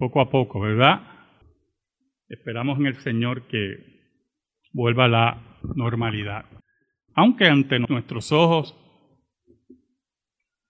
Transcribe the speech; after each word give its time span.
poco 0.00 0.22
a 0.22 0.30
poco, 0.30 0.60
¿verdad? 0.60 1.02
Esperamos 2.26 2.78
en 2.78 2.86
el 2.86 2.96
Señor 2.96 3.46
que 3.48 4.00
vuelva 4.72 5.04
a 5.04 5.08
la 5.08 5.58
normalidad. 5.74 6.46
Aunque 7.12 7.46
ante 7.46 7.78
nuestros 7.80 8.32
ojos 8.32 8.74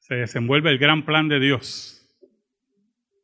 se 0.00 0.16
desenvuelve 0.16 0.70
el 0.70 0.78
gran 0.78 1.04
plan 1.04 1.28
de 1.28 1.38
Dios 1.38 2.04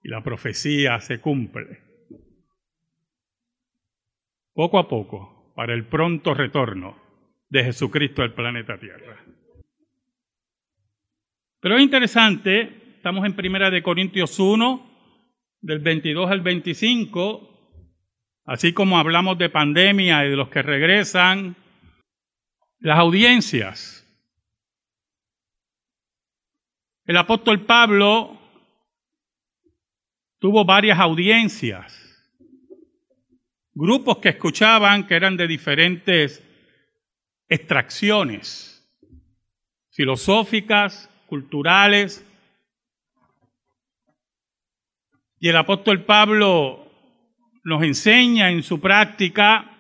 y 0.01 0.09
la 0.09 0.23
profecía 0.23 1.01
se 1.01 1.21
cumple. 1.21 1.81
Poco 4.55 4.79
a 4.79 4.87
poco, 4.87 5.53
para 5.57 5.75
el 5.75 5.87
pronto 5.87 6.35
retorno 6.35 6.97
de 7.49 7.65
Jesucristo 7.65 8.23
al 8.23 8.33
planeta 8.33 8.79
Tierra. 8.79 9.25
Pero 11.59 11.77
es 11.77 11.83
interesante, 11.83 12.95
estamos 12.95 13.27
en 13.27 13.35
Primera 13.35 13.71
de 13.73 13.83
Corintios 13.83 14.39
1, 14.39 14.96
del 15.67 15.81
22 15.81 16.31
al 16.31 16.41
25, 16.43 17.83
así 18.45 18.73
como 18.73 18.99
hablamos 18.99 19.37
de 19.37 19.51
pandemia 19.51 20.25
y 20.25 20.31
de 20.31 20.37
los 20.37 20.49
que 20.49 20.63
regresan, 20.63 21.57
las 22.79 22.99
audiencias. 22.99 24.05
El 27.05 27.17
apóstol 27.17 27.67
Pablo 27.67 28.39
tuvo 30.39 30.65
varias 30.65 30.99
audiencias, 31.01 31.95
grupos 33.75 34.19
que 34.19 34.31
escuchaban 34.31 35.07
que 35.07 35.15
eran 35.15 35.37
de 35.37 35.49
diferentes 35.49 36.43
extracciones 37.49 38.73
filosóficas, 39.91 41.09
culturales. 41.27 42.26
Y 45.47 45.49
el 45.49 45.57
apóstol 45.59 46.05
Pablo 46.05 46.91
nos 47.63 47.85
enseña 47.85 48.51
en 48.51 48.65
su 48.65 48.81
práctica 48.81 49.79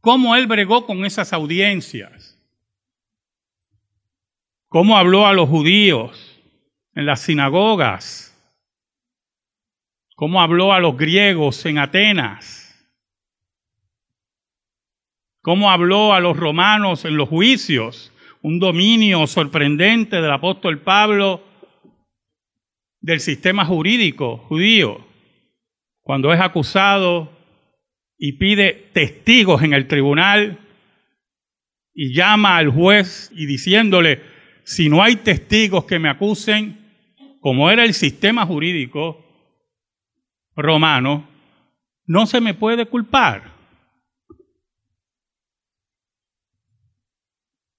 cómo 0.00 0.34
él 0.34 0.48
bregó 0.48 0.86
con 0.86 1.04
esas 1.04 1.32
audiencias, 1.32 2.36
cómo 4.66 4.98
habló 4.98 5.28
a 5.28 5.34
los 5.34 5.48
judíos 5.48 6.42
en 6.96 7.06
las 7.06 7.20
sinagogas, 7.20 8.36
cómo 10.16 10.42
habló 10.42 10.72
a 10.72 10.80
los 10.80 10.96
griegos 10.96 11.64
en 11.64 11.78
Atenas, 11.78 12.92
cómo 15.42 15.70
habló 15.70 16.12
a 16.12 16.18
los 16.18 16.36
romanos 16.36 17.04
en 17.04 17.16
los 17.16 17.28
juicios, 17.28 18.12
un 18.42 18.58
dominio 18.58 19.28
sorprendente 19.28 20.20
del 20.20 20.32
apóstol 20.32 20.80
Pablo 20.80 21.53
del 23.04 23.20
sistema 23.20 23.66
jurídico 23.66 24.38
judío, 24.48 25.06
cuando 26.00 26.32
es 26.32 26.40
acusado 26.40 27.30
y 28.16 28.38
pide 28.38 28.72
testigos 28.94 29.62
en 29.62 29.74
el 29.74 29.86
tribunal 29.88 30.58
y 31.92 32.14
llama 32.14 32.56
al 32.56 32.70
juez 32.70 33.30
y 33.34 33.44
diciéndole, 33.44 34.22
si 34.62 34.88
no 34.88 35.02
hay 35.02 35.16
testigos 35.16 35.84
que 35.84 35.98
me 35.98 36.08
acusen, 36.08 36.80
como 37.40 37.70
era 37.70 37.84
el 37.84 37.92
sistema 37.92 38.46
jurídico 38.46 39.22
romano, 40.56 41.28
no 42.06 42.24
se 42.24 42.40
me 42.40 42.54
puede 42.54 42.86
culpar. 42.86 43.52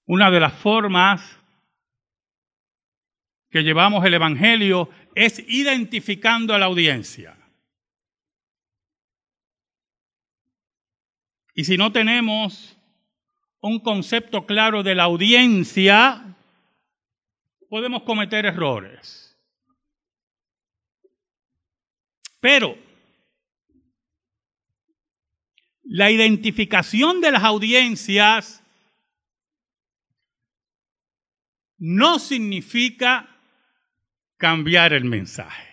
Una 0.04 0.30
de 0.30 0.38
las 0.38 0.52
formas 0.52 1.36
que 3.50 3.62
llevamos 3.62 4.04
el 4.04 4.14
Evangelio 4.14 4.90
es 5.14 5.38
identificando 5.48 6.54
a 6.54 6.58
la 6.58 6.66
audiencia. 6.66 7.36
Y 11.54 11.64
si 11.64 11.76
no 11.78 11.90
tenemos 11.90 12.76
un 13.60 13.80
concepto 13.80 14.44
claro 14.44 14.82
de 14.82 14.94
la 14.94 15.04
audiencia, 15.04 16.36
podemos 17.70 18.02
cometer 18.02 18.44
errores. 18.44 19.36
Pero 22.40 22.76
la 25.82 26.10
identificación 26.10 27.20
de 27.20 27.32
las 27.32 27.42
audiencias 27.42 28.62
no 31.78 32.18
significa 32.18 33.35
cambiar 34.36 34.92
el 34.92 35.04
mensaje. 35.04 35.66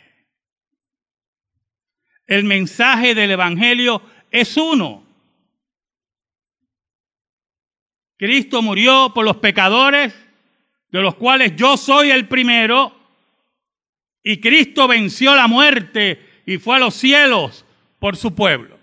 El 2.26 2.46
mensaje 2.46 3.14
del 3.16 3.32
Evangelio 3.32 4.02
es 4.32 4.56
uno. 4.58 5.06
Cristo 8.18 8.62
murió 8.62 9.12
por 9.14 9.26
los 9.26 9.38
pecadores, 9.38 10.14
de 10.90 11.02
los 11.02 11.16
cuales 11.16 11.56
yo 11.56 11.76
soy 11.76 12.12
el 12.12 12.28
primero, 12.28 12.98
y 14.24 14.40
Cristo 14.40 14.88
venció 14.88 15.36
la 15.36 15.48
muerte 15.48 16.44
y 16.46 16.58
fue 16.58 16.78
a 16.78 16.80
los 16.80 16.94
cielos 16.94 17.66
por 18.00 18.16
su 18.16 18.34
pueblo. 18.34 18.80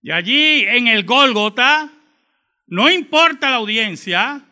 Y 0.00 0.10
allí 0.10 0.64
en 0.64 0.86
el 0.86 1.04
Gólgota, 1.04 1.90
no 2.66 2.90
importa 2.90 3.50
la 3.50 3.56
audiencia, 3.56 4.44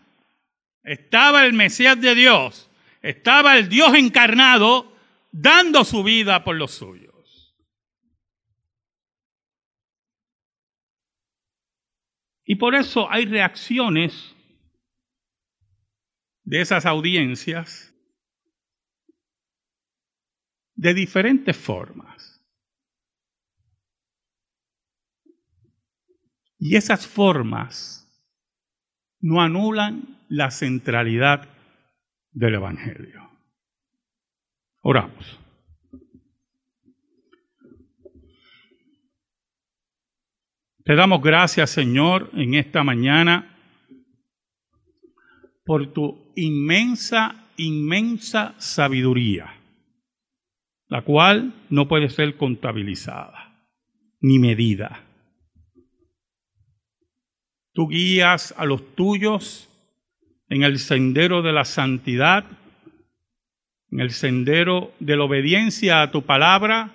estaba 0.82 1.44
el 1.46 1.52
Mesías 1.52 2.00
de 2.00 2.14
Dios, 2.14 2.70
estaba 3.02 3.56
el 3.56 3.68
Dios 3.68 3.94
encarnado 3.94 4.92
dando 5.30 5.84
su 5.84 6.02
vida 6.02 6.44
por 6.44 6.56
los 6.56 6.72
suyos. 6.72 7.12
Y 12.44 12.56
por 12.56 12.74
eso 12.74 13.10
hay 13.10 13.24
reacciones 13.24 14.34
de 16.44 16.60
esas 16.60 16.84
audiencias 16.86 17.94
de 20.74 20.92
diferentes 20.92 21.56
formas. 21.56 22.44
Y 26.58 26.76
esas 26.76 27.06
formas 27.06 28.06
no 29.20 29.40
anulan 29.40 30.21
la 30.32 30.50
centralidad 30.50 31.46
del 32.30 32.54
Evangelio. 32.54 33.28
Oramos. 34.80 35.38
Te 40.84 40.94
damos 40.94 41.20
gracias, 41.20 41.68
Señor, 41.68 42.30
en 42.32 42.54
esta 42.54 42.82
mañana 42.82 43.58
por 45.66 45.92
tu 45.92 46.32
inmensa, 46.34 47.48
inmensa 47.58 48.54
sabiduría, 48.56 49.52
la 50.88 51.02
cual 51.02 51.52
no 51.68 51.88
puede 51.88 52.08
ser 52.08 52.38
contabilizada 52.38 53.68
ni 54.22 54.38
medida. 54.38 55.04
Tú 57.74 57.88
guías 57.88 58.54
a 58.56 58.64
los 58.64 58.94
tuyos 58.94 59.68
en 60.52 60.64
el 60.64 60.78
sendero 60.78 61.40
de 61.40 61.50
la 61.50 61.64
santidad, 61.64 62.44
en 63.90 64.00
el 64.00 64.10
sendero 64.10 64.92
de 65.00 65.16
la 65.16 65.24
obediencia 65.24 66.02
a 66.02 66.10
tu 66.10 66.26
palabra, 66.26 66.92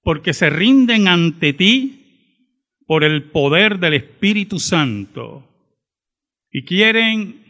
porque 0.00 0.32
se 0.32 0.48
rinden 0.48 1.08
ante 1.08 1.52
ti 1.54 2.76
por 2.86 3.02
el 3.02 3.24
poder 3.24 3.80
del 3.80 3.94
Espíritu 3.94 4.60
Santo 4.60 5.44
y 6.52 6.64
quieren 6.64 7.44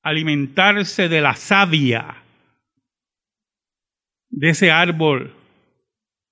alimentarse 0.00 1.10
de 1.10 1.20
la 1.20 1.34
savia 1.34 2.24
de 4.30 4.48
ese 4.48 4.70
árbol 4.70 5.34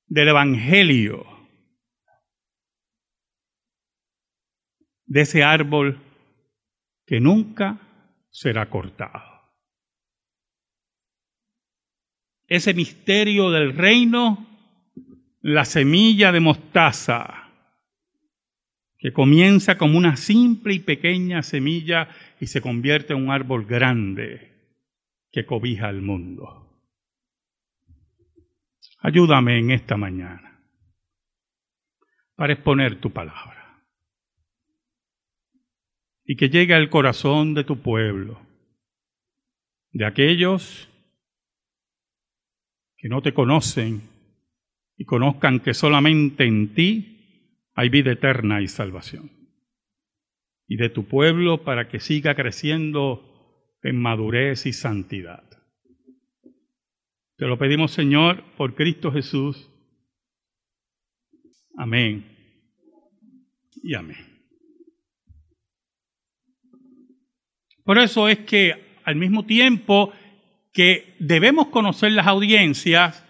del 0.07 0.29
Evangelio 0.29 1.27
de 5.05 5.23
ese 5.23 5.43
árbol 5.43 5.99
que 7.09 7.21
nunca 7.21 7.79
será 8.29 8.69
cortado. 8.69 9.25
Ese 12.47 12.75
misterio 12.75 13.51
del 13.51 13.75
reino, 13.75 14.47
la 15.41 15.65
semilla 15.65 16.33
de 16.33 16.41
mostaza, 16.41 17.49
que 18.99 19.13
comienza 19.15 19.79
como 19.79 19.97
una 19.97 20.17
simple 20.17 20.75
y 20.75 20.81
pequeña 20.81 21.43
semilla 21.43 22.11
y 22.41 22.49
se 22.49 22.61
convierte 22.61 23.15
en 23.15 23.25
un 23.25 23.31
árbol 23.31 23.65
grande 23.65 24.53
que 25.33 25.47
cobija 25.47 25.89
al 25.89 26.03
mundo. 26.03 26.79
Ayúdame 29.01 29.59
en 29.59 29.71
esta 29.71 29.97
mañana 29.97 30.61
para 32.35 32.53
exponer 32.53 33.01
tu 33.01 33.11
palabra 33.11 33.58
y 36.31 36.37
que 36.37 36.51
llegue 36.51 36.75
al 36.75 36.91
corazón 36.91 37.55
de 37.55 37.65
tu 37.65 37.81
pueblo, 37.81 38.39
de 39.93 40.05
aquellos 40.05 40.91
que 42.99 43.09
no 43.09 43.23
te 43.23 43.33
conocen 43.33 44.03
y 44.99 45.07
conozcan 45.07 45.61
que 45.61 45.73
solamente 45.73 46.45
en 46.45 46.75
ti 46.75 47.71
hay 47.73 47.89
vida 47.89 48.13
eterna 48.13 48.61
y 48.61 48.69
salvación. 48.69 49.31
Y 50.67 50.77
de 50.77 50.91
tu 50.91 51.07
pueblo 51.07 51.65
para 51.65 51.89
que 51.89 51.99
siga 51.99 52.35
creciendo 52.35 53.79
en 53.83 53.97
madurez 53.97 54.67
y 54.67 54.75
santidad. 54.75 55.49
Te 57.37 57.47
lo 57.47 57.57
pedimos, 57.57 57.93
Señor, 57.93 58.45
por 58.59 58.75
Cristo 58.75 59.11
Jesús. 59.11 59.71
Amén. 61.79 62.37
Y 63.83 63.95
amén. 63.95 64.28
Por 67.89 67.97
eso 67.97 68.29
es 68.29 68.41
que 68.41 68.99
al 69.03 69.17
mismo 69.17 69.47
tiempo 69.47 70.13
que 70.75 71.17
debemos 71.21 71.69
conocer 71.69 72.13
las 72.13 72.27
audiencias, 72.27 73.25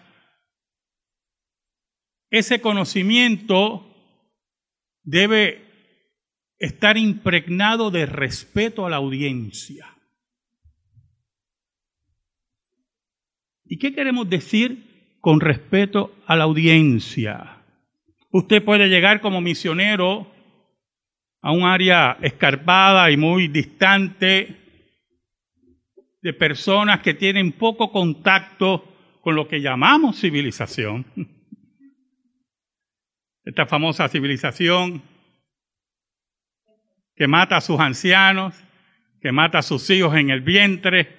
ese 2.29 2.59
conocimiento 2.59 3.89
debe 5.01 5.65
estar 6.57 6.97
impregnado 6.97 7.89
de 7.89 8.05
respeto 8.05 8.85
a 8.85 8.89
la 8.89 8.97
audiencia. 8.97 9.95
¿Y 13.63 13.77
qué 13.77 13.93
queremos 13.93 14.29
decir 14.29 15.15
con 15.21 15.39
respeto 15.39 16.13
a 16.27 16.35
la 16.35 16.43
audiencia? 16.43 17.63
Usted 18.29 18.61
puede 18.61 18.89
llegar 18.89 19.21
como 19.21 19.39
misionero 19.39 20.29
a 21.41 21.51
un 21.51 21.63
área 21.63 22.17
escarpada 22.21 23.09
y 23.11 23.17
muy 23.17 23.47
distante 23.47 24.55
de 26.21 26.33
personas 26.33 26.99
que 26.99 27.13
tienen 27.13 27.53
poco 27.53 27.91
contacto 27.91 28.83
con 29.21 29.35
lo 29.35 29.47
que 29.47 29.61
llamamos 29.61 30.19
civilización. 30.19 31.05
Esta 33.43 33.65
famosa 33.65 34.07
civilización 34.09 35.01
que 37.15 37.27
mata 37.27 37.57
a 37.57 37.61
sus 37.61 37.79
ancianos, 37.79 38.55
que 39.21 39.31
mata 39.31 39.59
a 39.59 39.61
sus 39.61 39.89
hijos 39.89 40.15
en 40.15 40.29
el 40.29 40.41
vientre, 40.41 41.17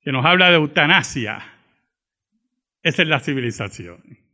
que 0.00 0.12
nos 0.12 0.24
habla 0.24 0.48
de 0.50 0.56
eutanasia. 0.56 1.44
Esa 2.82 3.02
es 3.02 3.08
la 3.08 3.20
civilización. 3.20 4.25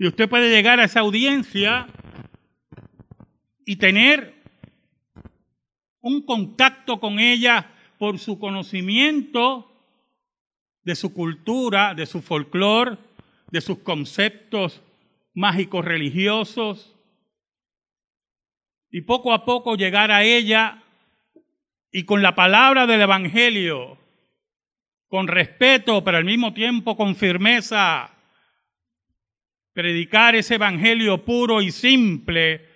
Y 0.00 0.06
usted 0.06 0.30
puede 0.30 0.48
llegar 0.48 0.80
a 0.80 0.84
esa 0.84 1.00
audiencia 1.00 1.86
y 3.66 3.76
tener 3.76 4.34
un 6.00 6.24
contacto 6.24 6.98
con 6.98 7.18
ella 7.18 7.70
por 7.98 8.18
su 8.18 8.38
conocimiento 8.38 9.70
de 10.84 10.94
su 10.94 11.12
cultura, 11.12 11.92
de 11.92 12.06
su 12.06 12.22
folclore, 12.22 12.96
de 13.50 13.60
sus 13.60 13.80
conceptos 13.80 14.80
mágicos 15.34 15.84
religiosos, 15.84 16.96
y 18.90 19.02
poco 19.02 19.34
a 19.34 19.44
poco 19.44 19.76
llegar 19.76 20.10
a 20.12 20.24
ella 20.24 20.82
y 21.92 22.04
con 22.04 22.22
la 22.22 22.34
palabra 22.34 22.86
del 22.86 23.02
Evangelio, 23.02 23.98
con 25.08 25.28
respeto, 25.28 26.02
pero 26.02 26.16
al 26.16 26.24
mismo 26.24 26.54
tiempo 26.54 26.96
con 26.96 27.14
firmeza, 27.16 28.16
predicar 29.72 30.34
ese 30.34 30.56
Evangelio 30.56 31.24
puro 31.24 31.62
y 31.62 31.70
simple, 31.70 32.68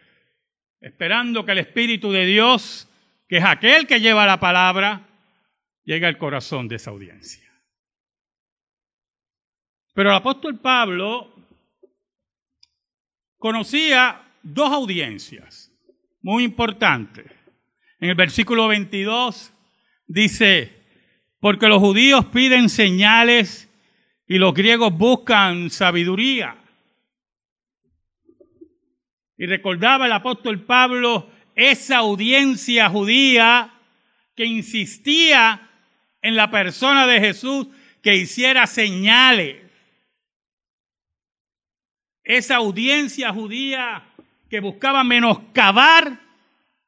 esperando 0.80 1.44
que 1.44 1.52
el 1.52 1.58
Espíritu 1.58 2.12
de 2.12 2.26
Dios, 2.26 2.88
que 3.28 3.38
es 3.38 3.44
aquel 3.44 3.86
que 3.86 4.00
lleva 4.00 4.26
la 4.26 4.40
palabra, 4.40 5.08
llegue 5.84 6.06
al 6.06 6.18
corazón 6.18 6.68
de 6.68 6.76
esa 6.76 6.90
audiencia. 6.90 7.50
Pero 9.94 10.10
el 10.10 10.16
apóstol 10.16 10.58
Pablo 10.58 11.32
conocía 13.38 14.22
dos 14.42 14.72
audiencias 14.72 15.72
muy 16.20 16.44
importantes. 16.44 17.26
En 18.00 18.10
el 18.10 18.16
versículo 18.16 18.66
22 18.68 19.52
dice, 20.06 20.84
porque 21.38 21.68
los 21.68 21.78
judíos 21.78 22.26
piden 22.26 22.68
señales 22.68 23.70
y 24.26 24.38
los 24.38 24.54
griegos 24.54 24.96
buscan 24.96 25.70
sabiduría. 25.70 26.63
Y 29.36 29.46
recordaba 29.46 30.06
el 30.06 30.12
apóstol 30.12 30.64
Pablo 30.64 31.30
esa 31.54 31.98
audiencia 31.98 32.88
judía 32.88 33.72
que 34.34 34.44
insistía 34.44 35.70
en 36.22 36.36
la 36.36 36.50
persona 36.50 37.06
de 37.06 37.20
Jesús 37.20 37.68
que 38.02 38.16
hiciera 38.16 38.66
señales. 38.66 39.62
Esa 42.22 42.56
audiencia 42.56 43.32
judía 43.32 44.04
que 44.48 44.60
buscaba 44.60 45.04
menoscabar 45.04 46.20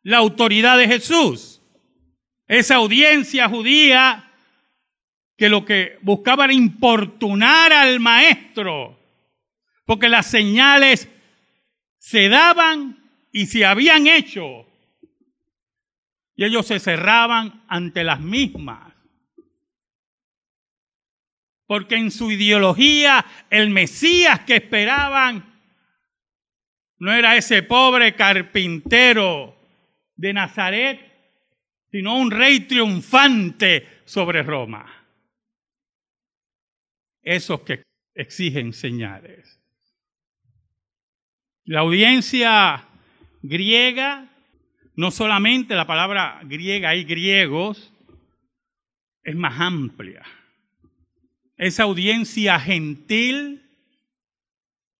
la 0.02 0.18
autoridad 0.18 0.78
de 0.78 0.88
Jesús. 0.88 1.60
Esa 2.48 2.76
audiencia 2.76 3.48
judía 3.48 4.30
que 5.36 5.48
lo 5.48 5.64
que 5.64 5.98
buscaba 6.00 6.44
era 6.44 6.54
importunar 6.54 7.72
al 7.72 8.00
maestro, 8.00 8.98
porque 9.84 10.08
las 10.08 10.26
señales 10.26 11.08
se 12.06 12.28
daban 12.28 13.02
y 13.32 13.46
se 13.46 13.66
habían 13.66 14.06
hecho, 14.06 14.64
y 16.36 16.44
ellos 16.44 16.64
se 16.64 16.78
cerraban 16.78 17.64
ante 17.66 18.04
las 18.04 18.20
mismas. 18.20 18.94
Porque 21.66 21.96
en 21.96 22.12
su 22.12 22.30
ideología 22.30 23.26
el 23.50 23.70
Mesías 23.70 24.38
que 24.44 24.54
esperaban 24.54 25.52
no 26.98 27.12
era 27.12 27.36
ese 27.36 27.64
pobre 27.64 28.14
carpintero 28.14 29.58
de 30.14 30.32
Nazaret, 30.32 31.00
sino 31.90 32.18
un 32.18 32.30
rey 32.30 32.60
triunfante 32.60 34.02
sobre 34.04 34.44
Roma. 34.44 34.86
Esos 37.20 37.62
que 37.62 37.82
exigen 38.14 38.72
señales. 38.72 39.60
La 41.68 41.80
audiencia 41.80 42.86
griega, 43.42 44.30
no 44.94 45.10
solamente 45.10 45.74
la 45.74 45.84
palabra 45.84 46.40
griega 46.44 46.94
y 46.94 47.02
griegos, 47.02 47.92
es 49.24 49.34
más 49.34 49.60
amplia. 49.60 50.22
Esa 51.56 51.82
audiencia 51.82 52.60
gentil, 52.60 53.68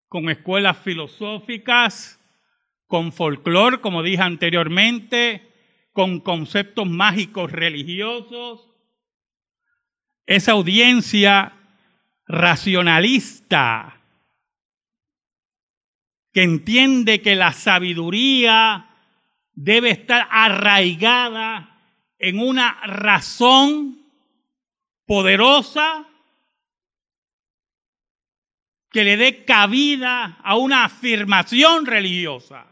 con 0.09 0.29
escuelas 0.29 0.79
filosóficas, 0.79 2.21
con 2.89 3.13
folclore, 3.13 3.81
como 3.81 4.03
dije 4.03 4.23
anteriormente, 4.23 5.49
con 5.93 6.19
conceptos 6.19 6.89
mágicos 6.91 7.53
religiosos. 7.53 8.69
Esa 10.27 10.51
audiencia 10.51 11.53
racionalista 12.27 13.96
que 16.37 16.43
entiende 16.43 17.23
que 17.23 17.35
la 17.35 17.55
sabiduría 17.55 18.91
debe 19.55 19.89
estar 19.89 20.29
arraigada 20.31 21.81
en 22.19 22.41
una 22.41 22.79
razón 22.83 24.07
poderosa 25.07 26.07
que 28.91 29.03
le 29.03 29.17
dé 29.17 29.47
cabida 29.47 30.37
a 30.45 30.59
una 30.59 30.85
afirmación 30.85 31.87
religiosa. 31.87 32.67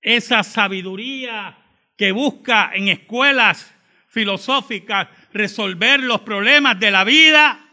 Esa 0.00 0.42
sabiduría 0.42 1.58
que 1.94 2.10
busca 2.10 2.70
en 2.72 2.88
escuelas 2.88 3.70
filosóficas 4.08 5.08
resolver 5.34 6.00
los 6.00 6.22
problemas 6.22 6.80
de 6.80 6.90
la 6.90 7.04
vida 7.04 7.69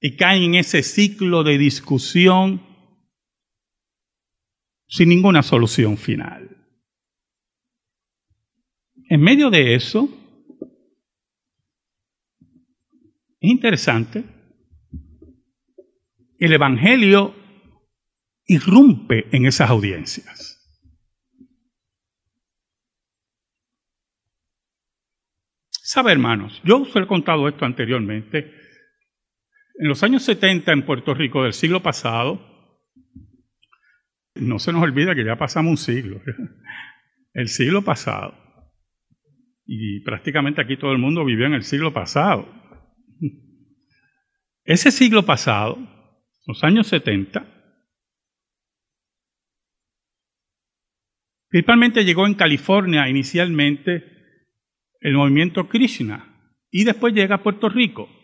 y 0.00 0.16
caen 0.16 0.42
en 0.42 0.54
ese 0.56 0.82
ciclo 0.82 1.44
de 1.44 1.58
discusión 1.58 2.62
sin 4.88 5.10
ninguna 5.10 5.42
solución 5.42 5.98
final. 5.98 6.56
En 9.08 9.20
medio 9.20 9.50
de 9.50 9.74
eso, 9.74 10.08
es 13.40 13.50
interesante, 13.50 14.24
el 16.38 16.52
Evangelio 16.52 17.34
irrumpe 18.46 19.28
en 19.36 19.46
esas 19.46 19.68
audiencias. 19.68 20.56
Sabe, 25.68 26.12
hermanos, 26.12 26.60
yo 26.64 26.82
os 26.82 26.94
he 26.94 27.06
contado 27.06 27.48
esto 27.48 27.64
anteriormente. 27.64 28.59
En 29.80 29.88
los 29.88 30.02
años 30.02 30.24
70 30.24 30.74
en 30.74 30.84
Puerto 30.84 31.14
Rico 31.14 31.42
del 31.42 31.54
siglo 31.54 31.82
pasado, 31.82 32.38
no 34.34 34.58
se 34.58 34.74
nos 34.74 34.82
olvida 34.82 35.14
que 35.14 35.24
ya 35.24 35.36
pasamos 35.36 35.70
un 35.70 35.76
siglo, 35.78 36.20
el 37.32 37.48
siglo 37.48 37.82
pasado, 37.82 38.34
y 39.64 40.00
prácticamente 40.00 40.60
aquí 40.60 40.76
todo 40.76 40.92
el 40.92 40.98
mundo 40.98 41.24
vivió 41.24 41.46
en 41.46 41.54
el 41.54 41.62
siglo 41.62 41.94
pasado. 41.94 42.46
Ese 44.64 44.90
siglo 44.90 45.24
pasado, 45.24 45.78
los 46.46 46.62
años 46.62 46.86
70, 46.88 47.46
principalmente 51.48 52.04
llegó 52.04 52.26
en 52.26 52.34
California 52.34 53.08
inicialmente 53.08 54.04
el 55.00 55.14
movimiento 55.14 55.70
Krishna 55.70 56.54
y 56.70 56.84
después 56.84 57.14
llega 57.14 57.36
a 57.36 57.42
Puerto 57.42 57.70
Rico. 57.70 58.19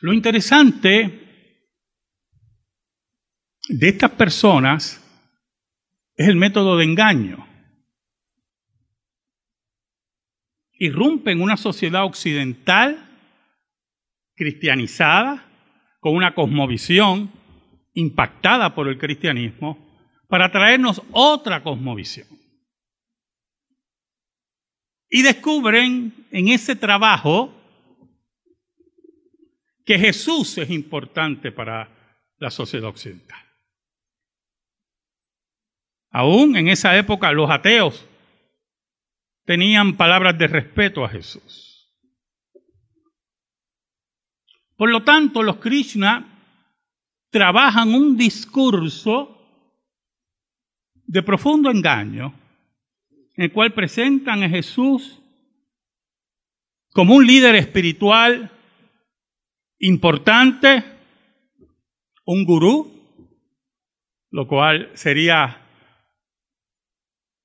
Lo 0.00 0.14
interesante 0.14 1.28
de 3.68 3.88
estas 3.88 4.10
personas 4.12 4.96
es 6.16 6.28
el 6.28 6.36
método 6.36 6.78
de 6.78 6.84
engaño. 6.84 7.46
Irrumpen 10.72 11.42
una 11.42 11.58
sociedad 11.58 12.04
occidental 12.04 13.06
cristianizada, 14.34 15.46
con 16.00 16.16
una 16.16 16.34
cosmovisión 16.34 17.30
impactada 17.92 18.74
por 18.74 18.88
el 18.88 18.96
cristianismo, 18.96 19.78
para 20.28 20.50
traernos 20.50 21.02
otra 21.12 21.62
cosmovisión. 21.62 22.26
Y 25.10 25.20
descubren 25.20 26.26
en 26.30 26.48
ese 26.48 26.74
trabajo 26.74 27.59
que 29.84 29.98
Jesús 29.98 30.58
es 30.58 30.70
importante 30.70 31.52
para 31.52 31.88
la 32.38 32.50
sociedad 32.50 32.88
occidental. 32.88 33.38
Aún 36.10 36.56
en 36.56 36.68
esa 36.68 36.96
época 36.96 37.32
los 37.32 37.50
ateos 37.50 38.06
tenían 39.44 39.96
palabras 39.96 40.36
de 40.38 40.46
respeto 40.46 41.04
a 41.04 41.08
Jesús. 41.08 41.70
Por 44.76 44.90
lo 44.90 45.04
tanto, 45.04 45.42
los 45.42 45.56
Krishna 45.56 46.26
trabajan 47.30 47.94
un 47.94 48.16
discurso 48.16 49.36
de 51.06 51.22
profundo 51.22 51.70
engaño, 51.70 52.34
en 53.36 53.44
el 53.44 53.52
cual 53.52 53.72
presentan 53.72 54.42
a 54.42 54.48
Jesús 54.48 55.20
como 56.92 57.14
un 57.14 57.26
líder 57.26 57.54
espiritual 57.56 58.50
importante, 59.80 60.84
un 62.24 62.44
gurú, 62.44 62.92
lo 64.30 64.46
cual 64.46 64.90
sería 64.94 65.60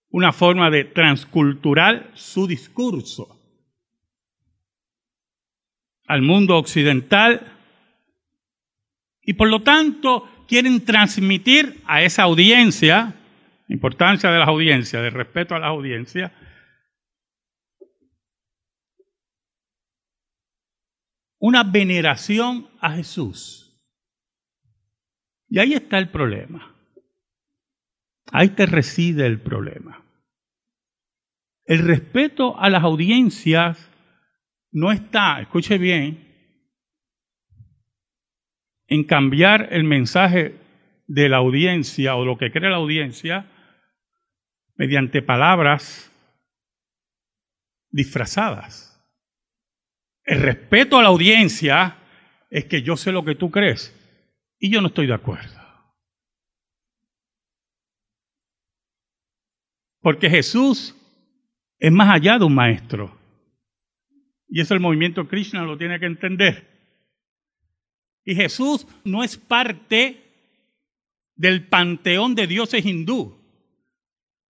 una 0.10 0.32
forma 0.32 0.70
de 0.70 0.86
transcultural 0.86 2.12
su 2.14 2.48
discurso 2.48 3.40
al 6.08 6.22
mundo 6.22 6.58
occidental 6.58 7.52
y 9.22 9.34
por 9.34 9.50
lo 9.50 9.64
tanto 9.64 10.30
quieren 10.48 10.86
transmitir 10.86 11.82
a 11.86 12.04
esa 12.04 12.24
audiencia, 12.24 13.16
importancia 13.68 14.30
de 14.30 14.38
las 14.38 14.48
audiencias, 14.48 15.02
de 15.02 15.10
respeto 15.10 15.56
a 15.56 15.60
las 15.60 15.70
audiencias, 15.70 16.32
una 21.46 21.64
veneración 21.64 22.68
a 22.80 22.94
Jesús. 22.94 23.80
Y 25.48 25.60
ahí 25.60 25.74
está 25.74 26.00
el 26.00 26.10
problema. 26.10 26.76
Ahí 28.32 28.50
te 28.50 28.66
reside 28.66 29.28
el 29.28 29.40
problema. 29.40 30.04
El 31.66 31.86
respeto 31.86 32.60
a 32.60 32.72
las 32.72 32.84
audiencias 32.84 33.92
no 34.72 34.92
está, 34.92 35.40
escuche 35.40 35.78
bien, 35.78 36.34
en 38.88 39.04
cambiar 39.04 39.72
el 39.72 39.84
mensaje 39.84 40.60
de 41.06 41.30
la 41.30 41.38
audiencia 41.38 42.16
o 42.16 42.26
lo 42.26 42.40
que 42.40 42.52
cree 42.52 42.72
la 42.72 42.78
audiencia 42.78 43.52
mediante 44.78 45.22
palabras 45.22 46.12
disfrazadas. 47.92 48.95
El 50.26 50.42
respeto 50.42 50.98
a 50.98 51.04
la 51.04 51.10
audiencia 51.10 51.98
es 52.50 52.66
que 52.66 52.82
yo 52.82 52.98
sé 52.98 53.12
lo 53.12 53.24
que 53.24 53.36
tú 53.36 53.52
crees 53.52 53.96
y 54.60 54.72
yo 54.72 54.82
no 54.82 54.88
estoy 54.88 55.08
de 55.08 55.14
acuerdo. 55.14 55.62
Porque 60.02 60.30
Jesús 60.30 60.96
es 61.80 61.92
más 61.92 62.14
allá 62.14 62.38
de 62.38 62.46
un 62.46 62.56
maestro. 62.56 63.18
Y 64.48 64.62
eso 64.62 64.74
el 64.74 64.80
movimiento 64.80 65.28
Krishna 65.28 65.64
lo 65.64 65.78
tiene 65.78 66.00
que 66.00 66.06
entender. 66.06 66.68
Y 68.24 68.36
Jesús 68.36 68.88
no 69.04 69.24
es 69.24 69.38
parte 69.38 70.22
del 71.36 71.68
panteón 71.68 72.34
de 72.34 72.48
dioses 72.48 72.86
hindú. 72.86 73.44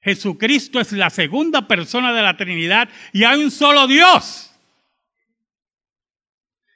Jesucristo 0.02 0.80
es 0.80 0.92
la 0.92 1.10
segunda 1.10 1.68
persona 1.68 2.12
de 2.12 2.22
la 2.22 2.36
Trinidad 2.36 2.88
y 3.12 3.24
hay 3.24 3.42
un 3.42 3.50
solo 3.50 3.86
Dios. 3.86 4.51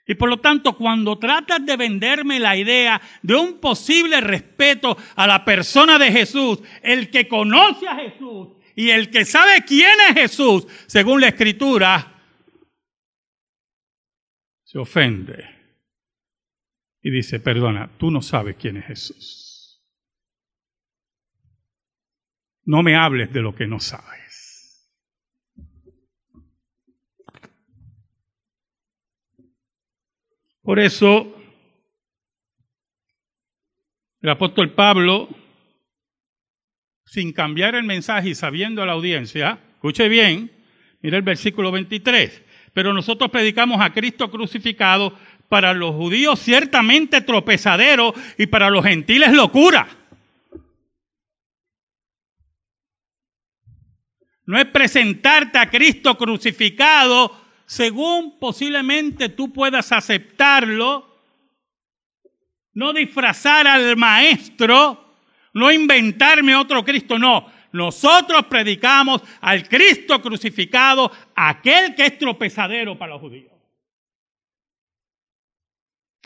Y 0.07 0.15
por 0.15 0.29
lo 0.29 0.39
tanto, 0.39 0.77
cuando 0.77 1.19
tratas 1.19 1.67
de 1.67 1.77
venderme 1.77 2.39
la 2.39 2.57
idea 2.57 3.01
de 3.23 3.35
un 3.35 3.59
posible 3.59 4.21
respeto 4.21 4.97
a 5.17 5.27
la 5.27 5.45
persona 5.45 5.99
de 5.99 6.13
Jesús, 6.13 6.61
el 6.83 7.11
que 7.11 7.27
conoce 7.27 7.89
a 7.89 7.97
Jesús 7.97 8.49
y 8.77 8.91
el 8.91 9.11
que 9.11 9.25
sabe 9.25 9.65
quién 9.67 9.97
es 10.09 10.15
Jesús, 10.15 10.67
según 10.87 11.21
la 11.21 11.29
Escritura, 11.29 12.13
se 14.63 14.79
ofende 14.79 15.45
y 17.03 17.11
dice, 17.11 17.41
perdona, 17.41 17.91
tú 17.99 18.11
no 18.11 18.23
sabes 18.23 18.57
quién 18.57 18.77
es 18.77 18.87
Jesús. 18.87 19.83
No 22.65 22.83
me 22.83 22.97
hables 22.97 23.33
de 23.33 23.43
lo 23.43 23.55
que 23.55 23.67
no 23.67 23.81
sabes. 23.81 24.27
Por 30.67 30.81
eso, 30.81 31.33
el 34.21 34.29
apóstol 34.29 34.73
Pablo, 34.73 35.29
sin 37.05 37.33
cambiar 37.33 37.77
el 37.77 37.85
mensaje 37.85 38.31
y 38.31 38.35
sabiendo 38.35 38.83
a 38.83 38.87
la 38.87 38.95
audiencia, 38.95 39.61
escuche 39.75 40.09
bien, 40.09 40.51
mira 41.03 41.19
el 41.19 41.23
versículo 41.23 41.71
23, 41.71 42.43
pero 42.75 42.93
nosotros 42.93 43.31
predicamos 43.31 43.81
a 43.81 43.93
Cristo 43.93 44.29
crucificado, 44.29 45.17
para 45.49 45.73
los 45.73 45.95
judíos 45.95 46.41
ciertamente 46.41 47.21
tropezadero 47.21 48.13
y 48.37 48.49
para 48.49 48.69
los 48.69 48.85
gentiles 48.85 49.33
locura. 49.33 49.87
No 54.47 54.59
es 54.59 54.65
presentarte 54.65 55.59
a 55.59 55.71
Cristo 55.71 56.19
crucificado 56.19 57.46
según 57.67 58.39
posiblemente 58.39 59.29
tú 59.29 59.53
puedas 59.53 59.91
aceptarlo, 59.91 61.15
no 62.75 62.93
disfrazar 62.93 63.67
al 63.67 63.97
maestro, 63.97 65.17
no 65.53 65.73
inventarme 65.73 66.55
otro 66.55 66.85
Cristo, 66.85 67.19
no. 67.19 67.51
Nosotros 67.73 68.47
predicamos 68.47 69.21
al 69.41 69.69
Cristo 69.69 70.23
crucificado, 70.23 71.11
aquel 71.35 71.95
que 71.95 72.07
es 72.07 72.19
tropezadero 72.19 72.97
para 72.97 73.15
los 73.15 73.21
judíos. 73.21 73.53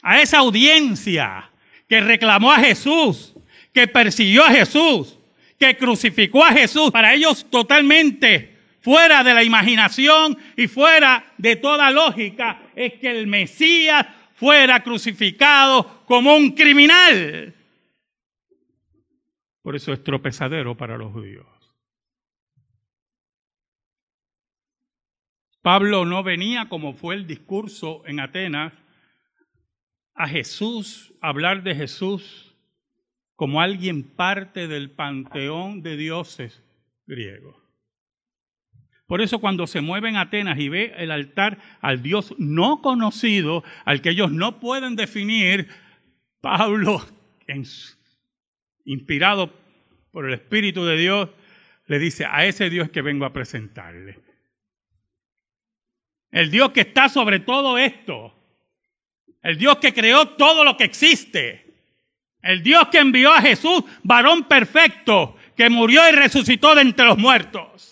A 0.02 0.20
esa 0.20 0.38
audiencia 0.38 1.50
que 1.88 2.00
reclamó 2.00 2.52
a 2.52 2.58
Jesús, 2.58 3.34
que 3.72 3.88
persiguió 3.88 4.44
a 4.44 4.50
Jesús, 4.50 5.18
que 5.58 5.76
crucificó 5.76 6.44
a 6.44 6.52
Jesús, 6.52 6.90
para 6.90 7.14
ellos 7.14 7.46
totalmente 7.50 8.59
fuera 8.80 9.22
de 9.22 9.34
la 9.34 9.44
imaginación 9.44 10.36
y 10.56 10.66
fuera 10.66 11.32
de 11.38 11.56
toda 11.56 11.90
lógica, 11.90 12.70
es 12.74 12.94
que 12.94 13.10
el 13.10 13.26
Mesías 13.26 14.06
fuera 14.34 14.82
crucificado 14.82 16.04
como 16.06 16.34
un 16.34 16.52
criminal. 16.52 17.54
Por 19.62 19.76
eso 19.76 19.92
es 19.92 20.02
tropezadero 20.02 20.76
para 20.76 20.96
los 20.96 21.12
judíos. 21.12 21.46
Pablo 25.62 26.06
no 26.06 26.22
venía 26.22 26.70
como 26.70 26.94
fue 26.94 27.14
el 27.14 27.26
discurso 27.26 28.02
en 28.06 28.18
Atenas 28.18 28.72
a 30.14 30.26
Jesús, 30.26 31.12
hablar 31.20 31.62
de 31.62 31.74
Jesús 31.74 32.56
como 33.36 33.60
alguien 33.60 34.02
parte 34.02 34.68
del 34.68 34.90
panteón 34.90 35.82
de 35.82 35.96
dioses 35.96 36.62
griego. 37.06 37.59
Por 39.10 39.22
eso 39.22 39.40
cuando 39.40 39.66
se 39.66 39.80
mueve 39.80 40.08
en 40.08 40.14
Atenas 40.14 40.56
y 40.60 40.68
ve 40.68 40.94
el 40.96 41.10
altar 41.10 41.58
al 41.80 42.00
Dios 42.00 42.32
no 42.38 42.80
conocido, 42.80 43.64
al 43.84 44.02
que 44.02 44.10
ellos 44.10 44.30
no 44.30 44.60
pueden 44.60 44.94
definir, 44.94 45.66
Pablo, 46.40 47.04
inspirado 48.84 49.52
por 50.12 50.28
el 50.28 50.34
Espíritu 50.34 50.84
de 50.84 50.96
Dios, 50.96 51.28
le 51.88 51.98
dice, 51.98 52.24
a 52.24 52.46
ese 52.46 52.70
Dios 52.70 52.90
que 52.90 53.02
vengo 53.02 53.24
a 53.24 53.32
presentarle. 53.32 54.20
El 56.30 56.52
Dios 56.52 56.70
que 56.70 56.82
está 56.82 57.08
sobre 57.08 57.40
todo 57.40 57.78
esto. 57.78 58.32
El 59.42 59.58
Dios 59.58 59.78
que 59.78 59.92
creó 59.92 60.28
todo 60.36 60.62
lo 60.62 60.76
que 60.76 60.84
existe. 60.84 61.66
El 62.42 62.62
Dios 62.62 62.86
que 62.92 62.98
envió 62.98 63.32
a 63.32 63.42
Jesús, 63.42 63.82
varón 64.04 64.44
perfecto, 64.44 65.36
que 65.56 65.68
murió 65.68 66.08
y 66.08 66.12
resucitó 66.12 66.76
de 66.76 66.82
entre 66.82 67.06
los 67.06 67.18
muertos. 67.18 67.89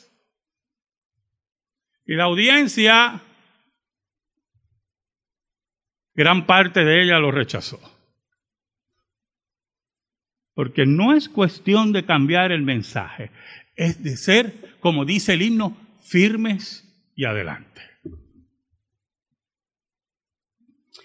Y 2.08 2.14
la 2.14 2.24
audiencia, 2.24 3.20
gran 6.14 6.46
parte 6.46 6.82
de 6.82 7.02
ella 7.02 7.18
lo 7.18 7.30
rechazó. 7.30 7.78
Porque 10.54 10.86
no 10.86 11.14
es 11.14 11.28
cuestión 11.28 11.92
de 11.92 12.06
cambiar 12.06 12.50
el 12.50 12.62
mensaje, 12.62 13.30
es 13.76 14.02
de 14.02 14.16
ser, 14.16 14.78
como 14.80 15.04
dice 15.04 15.34
el 15.34 15.42
himno, 15.42 15.76
firmes 16.00 17.12
y 17.14 17.26
adelante. 17.26 17.82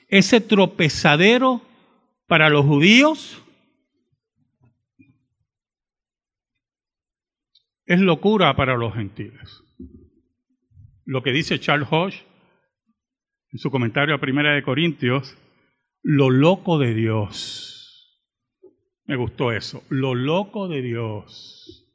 Ese 0.08 0.40
tropezadero 0.40 1.62
para 2.28 2.50
los 2.50 2.66
judíos 2.66 3.44
es 7.86 8.00
locura 8.00 8.56
para 8.56 8.78
los 8.78 8.94
gentiles. 8.94 9.64
Lo 11.06 11.22
que 11.22 11.32
dice 11.32 11.60
Charles 11.60 11.88
Hodge 11.92 12.26
en 13.52 13.60
su 13.60 13.70
comentario 13.70 14.16
a 14.16 14.20
Primera 14.20 14.54
de 14.54 14.64
Corintios, 14.64 15.38
lo 16.02 16.30
loco 16.30 16.80
de 16.80 16.94
Dios. 16.94 18.22
Me 19.06 19.16
gustó 19.16 19.52
eso, 19.52 19.84
lo 19.90 20.16
loco 20.16 20.68
de 20.68 20.82
Dios. 20.82 21.86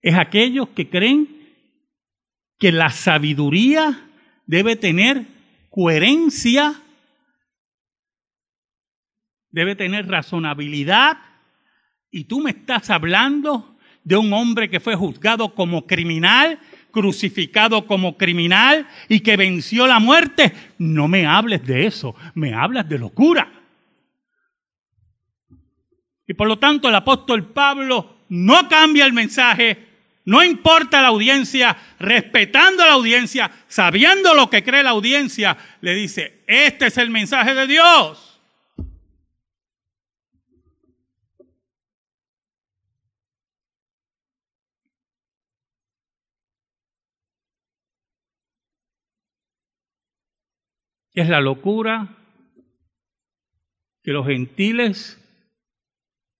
Es 0.00 0.16
aquellos 0.16 0.68
que 0.70 0.88
creen 0.88 1.28
que 2.58 2.72
la 2.72 2.90
sabiduría 2.90 4.10
debe 4.46 4.76
tener 4.76 5.26
coherencia 5.68 6.82
debe 9.50 9.76
tener 9.76 10.06
razonabilidad. 10.08 11.18
Y 12.10 12.24
tú 12.24 12.40
me 12.40 12.50
estás 12.50 12.90
hablando 12.90 13.69
de 14.04 14.16
un 14.16 14.32
hombre 14.32 14.70
que 14.70 14.80
fue 14.80 14.94
juzgado 14.94 15.54
como 15.54 15.86
criminal, 15.86 16.58
crucificado 16.90 17.86
como 17.86 18.16
criminal 18.16 18.86
y 19.08 19.20
que 19.20 19.36
venció 19.36 19.86
la 19.86 19.98
muerte. 19.98 20.52
No 20.78 21.08
me 21.08 21.26
hables 21.26 21.64
de 21.66 21.86
eso, 21.86 22.14
me 22.34 22.54
hablas 22.54 22.88
de 22.88 22.98
locura. 22.98 23.50
Y 26.26 26.34
por 26.34 26.48
lo 26.48 26.58
tanto 26.58 26.88
el 26.88 26.94
apóstol 26.94 27.46
Pablo 27.52 28.18
no 28.28 28.68
cambia 28.68 29.04
el 29.04 29.12
mensaje, 29.12 29.88
no 30.24 30.44
importa 30.44 31.02
la 31.02 31.08
audiencia, 31.08 31.76
respetando 31.98 32.84
la 32.84 32.92
audiencia, 32.92 33.50
sabiendo 33.66 34.34
lo 34.34 34.48
que 34.48 34.62
cree 34.62 34.84
la 34.84 34.90
audiencia, 34.90 35.56
le 35.80 35.94
dice, 35.94 36.42
este 36.46 36.86
es 36.86 36.98
el 36.98 37.10
mensaje 37.10 37.54
de 37.54 37.66
Dios. 37.66 38.29
Es 51.12 51.28
la 51.28 51.40
locura 51.40 52.16
que 54.02 54.12
los 54.12 54.26
gentiles 54.26 55.16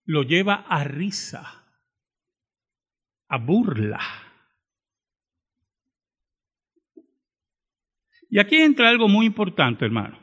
lo 0.04 0.22
lleva 0.22 0.54
a 0.68 0.84
risa, 0.84 1.64
a 3.28 3.38
burla. 3.38 4.00
Y 8.30 8.38
aquí 8.38 8.56
entra 8.56 8.88
algo 8.88 9.08
muy 9.08 9.26
importante, 9.26 9.84
hermano. 9.84 10.18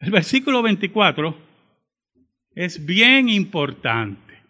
El 0.00 0.10
versículo 0.10 0.62
24 0.62 1.36
es 2.54 2.84
bien 2.84 3.28
importante, 3.28 4.42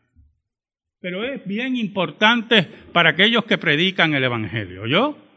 pero 1.01 1.25
es 1.25 1.45
bien 1.47 1.77
importante 1.77 2.63
para 2.93 3.11
aquellos 3.11 3.45
que 3.45 3.59
predican 3.59 4.15
el 4.15 4.25
Evangelio. 4.25 4.87
¿Yo? 4.87 5.28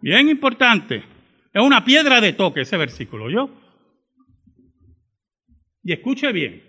Bien 0.00 0.28
importante. 0.28 1.04
Es 1.52 1.62
una 1.62 1.84
piedra 1.84 2.20
de 2.20 2.32
toque 2.32 2.62
ese 2.62 2.76
versículo, 2.76 3.30
¿yo? 3.30 3.50
Y 5.82 5.92
escuche 5.92 6.32
bien. 6.32 6.62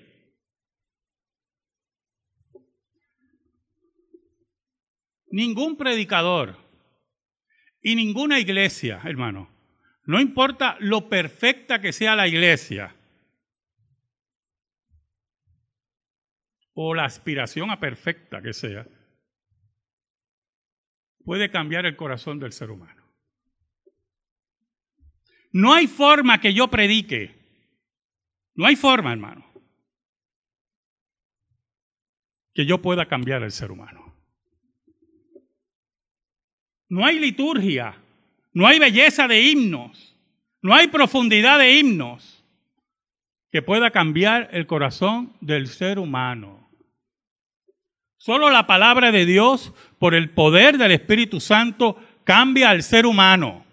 Ningún 5.31 5.77
predicador 5.77 6.57
y 7.81 7.95
ninguna 7.95 8.39
iglesia, 8.39 9.01
hermano, 9.05 9.49
no 10.05 10.19
importa 10.19 10.75
lo 10.79 11.07
perfecta 11.07 11.79
que 11.79 11.93
sea 11.93 12.15
la 12.15 12.27
iglesia 12.27 12.95
o 16.73 16.95
la 16.95 17.05
aspiración 17.05 17.69
a 17.69 17.79
perfecta 17.79 18.41
que 18.41 18.53
sea, 18.53 18.87
puede 21.23 21.51
cambiar 21.51 21.85
el 21.85 21.95
corazón 21.95 22.39
del 22.39 22.53
ser 22.53 22.71
humano. 22.71 22.98
No 25.51 25.73
hay 25.73 25.87
forma 25.87 26.39
que 26.39 26.53
yo 26.53 26.67
predique. 26.67 27.35
No 28.55 28.65
hay 28.65 28.75
forma, 28.75 29.13
hermano, 29.13 29.45
que 32.53 32.65
yo 32.65 32.81
pueda 32.81 33.07
cambiar 33.07 33.41
el 33.43 33.51
ser 33.51 33.71
humano. 33.71 34.13
No 36.89 37.05
hay 37.05 37.19
liturgia, 37.19 37.95
no 38.51 38.67
hay 38.67 38.79
belleza 38.79 39.27
de 39.27 39.41
himnos, 39.43 40.17
no 40.61 40.73
hay 40.75 40.87
profundidad 40.87 41.59
de 41.59 41.79
himnos 41.79 42.43
que 43.51 43.61
pueda 43.61 43.91
cambiar 43.91 44.49
el 44.51 44.67
corazón 44.67 45.33
del 45.39 45.67
ser 45.67 45.97
humano. 45.97 46.69
Solo 48.17 48.49
la 48.49 48.67
palabra 48.67 49.13
de 49.13 49.25
Dios, 49.25 49.73
por 49.97 50.13
el 50.13 50.31
poder 50.31 50.77
del 50.77 50.91
Espíritu 50.91 51.39
Santo, 51.39 51.97
cambia 52.25 52.71
al 52.71 52.83
ser 52.83 53.05
humano. 53.05 53.65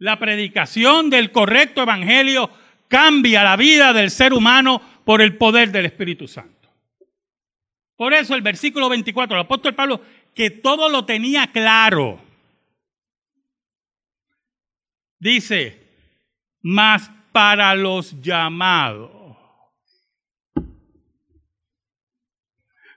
La 0.00 0.18
predicación 0.18 1.10
del 1.10 1.30
correcto 1.30 1.82
evangelio 1.82 2.50
cambia 2.88 3.44
la 3.44 3.56
vida 3.56 3.92
del 3.92 4.10
ser 4.10 4.32
humano 4.32 4.80
por 5.04 5.20
el 5.20 5.36
poder 5.36 5.70
del 5.70 5.84
Espíritu 5.84 6.26
Santo. 6.26 6.70
Por 7.96 8.14
eso 8.14 8.34
el 8.34 8.40
versículo 8.40 8.88
24, 8.88 9.36
el 9.36 9.42
apóstol 9.42 9.74
Pablo, 9.74 10.00
que 10.34 10.48
todo 10.48 10.88
lo 10.88 11.04
tenía 11.04 11.48
claro, 11.52 12.18
dice, 15.18 15.86
mas 16.62 17.10
para 17.30 17.74
los 17.74 18.18
llamados. 18.22 19.36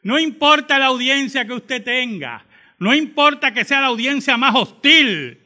No 0.03 0.17
importa 0.19 0.79
la 0.79 0.85
audiencia 0.85 1.45
que 1.45 1.53
usted 1.53 1.83
tenga, 1.83 2.45
no 2.79 2.95
importa 2.95 3.53
que 3.53 3.65
sea 3.65 3.81
la 3.81 3.87
audiencia 3.87 4.37
más 4.37 4.55
hostil, 4.55 5.42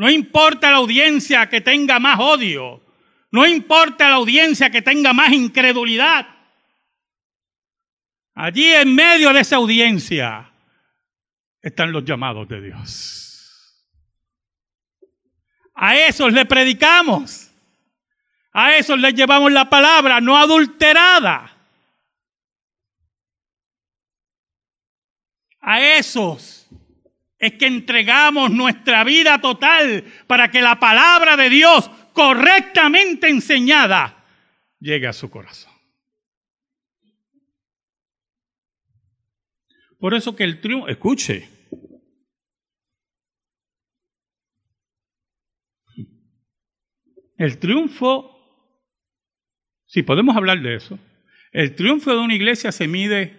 no 0.00 0.08
importa 0.08 0.70
la 0.70 0.78
audiencia 0.78 1.46
que 1.50 1.60
tenga 1.60 1.98
más 1.98 2.18
odio. 2.18 2.82
No 3.30 3.46
importa 3.46 4.08
la 4.08 4.14
audiencia 4.14 4.70
que 4.70 4.80
tenga 4.80 5.12
más 5.12 5.30
incredulidad. 5.30 6.26
Allí 8.34 8.64
en 8.72 8.94
medio 8.94 9.30
de 9.34 9.40
esa 9.40 9.56
audiencia 9.56 10.50
están 11.60 11.92
los 11.92 12.02
llamados 12.02 12.48
de 12.48 12.62
Dios. 12.62 13.86
A 15.74 15.94
esos 15.98 16.32
le 16.32 16.46
predicamos. 16.46 17.50
A 18.54 18.76
esos 18.76 18.98
les 18.98 19.12
llevamos 19.12 19.52
la 19.52 19.68
palabra 19.68 20.18
no 20.18 20.34
adulterada. 20.34 21.58
A 25.60 25.78
esos 25.78 26.70
es 27.40 27.54
que 27.54 27.66
entregamos 27.66 28.50
nuestra 28.50 29.02
vida 29.02 29.40
total 29.40 30.04
para 30.26 30.50
que 30.50 30.60
la 30.60 30.78
palabra 30.78 31.36
de 31.36 31.48
Dios 31.48 31.90
correctamente 32.12 33.28
enseñada 33.28 34.24
llegue 34.78 35.06
a 35.06 35.12
su 35.12 35.30
corazón. 35.30 35.72
Por 39.98 40.14
eso 40.14 40.36
que 40.36 40.44
el 40.44 40.60
triunfo, 40.60 40.88
escuche, 40.88 41.48
el 47.36 47.58
triunfo, 47.58 48.36
si 49.86 50.02
podemos 50.02 50.36
hablar 50.36 50.60
de 50.60 50.76
eso, 50.76 50.98
El 51.52 51.74
triunfo 51.74 52.12
de 52.12 52.18
una 52.18 52.34
iglesia 52.34 52.70
se 52.70 52.86
mide 52.86 53.36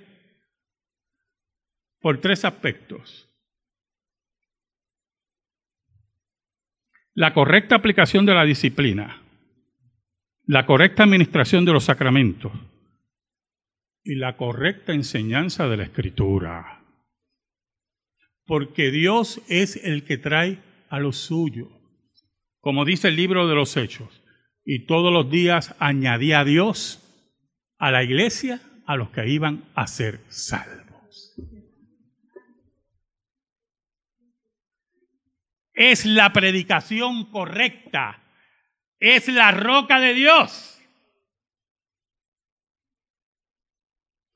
por 2.01 2.19
tres 2.19 2.43
aspectos. 2.43 3.30
La 7.13 7.33
correcta 7.33 7.75
aplicación 7.75 8.25
de 8.25 8.33
la 8.33 8.45
disciplina, 8.45 9.21
la 10.45 10.65
correcta 10.65 11.03
administración 11.03 11.65
de 11.65 11.73
los 11.73 11.83
sacramentos 11.83 12.53
y 14.01 14.15
la 14.15 14.37
correcta 14.37 14.93
enseñanza 14.93 15.67
de 15.67 15.75
la 15.75 15.83
escritura. 15.83 16.85
Porque 18.45 18.91
Dios 18.91 19.41
es 19.49 19.75
el 19.83 20.05
que 20.05 20.17
trae 20.17 20.59
a 20.89 21.01
los 21.01 21.17
suyos. 21.17 21.67
Como 22.61 22.85
dice 22.85 23.09
el 23.09 23.17
libro 23.17 23.45
de 23.49 23.55
los 23.55 23.75
Hechos, 23.75 24.21
y 24.63 24.85
todos 24.85 25.11
los 25.11 25.29
días 25.29 25.75
añadía 25.79 26.39
a 26.39 26.45
Dios 26.45 27.01
a 27.77 27.91
la 27.91 28.03
iglesia 28.03 28.61
a 28.85 28.95
los 28.95 29.09
que 29.09 29.27
iban 29.27 29.65
a 29.75 29.85
ser 29.87 30.21
salvos. 30.29 31.35
Es 35.83 36.05
la 36.05 36.31
predicación 36.31 37.25
correcta, 37.31 38.21
es 38.99 39.27
la 39.29 39.49
roca 39.49 39.99
de 39.99 40.13
Dios. 40.13 40.79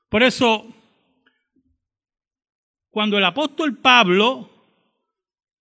Por 0.09 0.23
eso, 0.23 0.73
cuando 2.89 3.19
el 3.19 3.25
apóstol 3.25 3.77
Pablo 3.77 4.49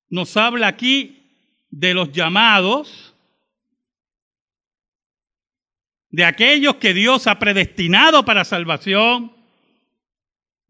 nos 0.09 0.35
habla 0.39 0.69
aquí 0.69 1.23
de 1.69 1.93
los 1.93 2.11
llamados, 2.13 3.15
de 6.09 6.25
aquellos 6.25 6.77
que 6.77 6.95
Dios 6.95 7.27
ha 7.27 7.39
predestinado 7.39 8.25
para 8.25 8.47
salvación, 8.47 9.37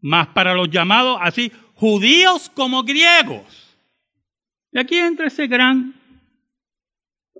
más 0.01 0.27
para 0.27 0.53
los 0.53 0.69
llamados 0.69 1.19
así, 1.21 1.53
judíos 1.75 2.49
como 2.49 2.83
griegos. 2.83 3.64
Y 4.75 4.79
aquí 4.79 4.97
entra 4.97 5.27
ese 5.27 5.47
gran 5.47 5.93